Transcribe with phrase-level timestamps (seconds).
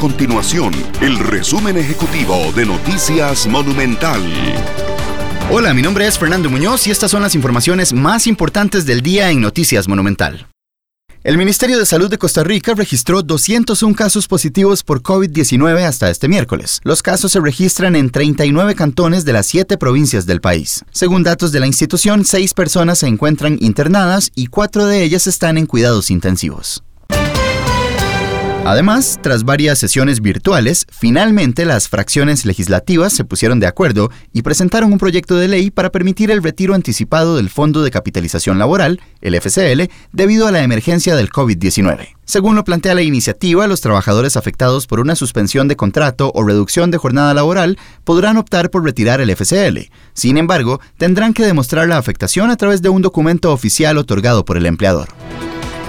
[0.00, 4.22] continuación el resumen ejecutivo de Noticias Monumental.
[5.50, 9.30] Hola, mi nombre es Fernando Muñoz y estas son las informaciones más importantes del día
[9.30, 10.46] en Noticias Monumental.
[11.22, 16.28] El Ministerio de Salud de Costa Rica registró 201 casos positivos por COVID-19 hasta este
[16.28, 16.80] miércoles.
[16.82, 20.82] Los casos se registran en 39 cantones de las 7 provincias del país.
[20.92, 25.58] Según datos de la institución, 6 personas se encuentran internadas y 4 de ellas están
[25.58, 26.82] en cuidados intensivos.
[28.64, 34.92] Además, tras varias sesiones virtuales, finalmente las fracciones legislativas se pusieron de acuerdo y presentaron
[34.92, 39.34] un proyecto de ley para permitir el retiro anticipado del Fondo de Capitalización Laboral, el
[39.34, 42.16] FCL, debido a la emergencia del COVID-19.
[42.26, 46.90] Según lo plantea la iniciativa, los trabajadores afectados por una suspensión de contrato o reducción
[46.90, 49.90] de jornada laboral podrán optar por retirar el FCL.
[50.12, 54.58] Sin embargo, tendrán que demostrar la afectación a través de un documento oficial otorgado por
[54.58, 55.08] el empleador.